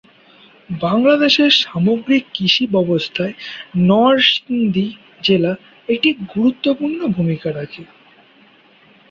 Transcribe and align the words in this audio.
বাংলাদেশের 0.69 1.51
সামগ্রিক 1.61 2.23
কৃষি 2.33 2.65
ব্যবস্থায় 2.67 3.33
নরসিংদী 3.87 4.87
জেলা 5.23 5.51
একটি 5.89 6.09
গুরুত্বপূর্ণ 6.33 6.99
ভূমিকা 7.07 7.49
রাখে। 7.53 7.83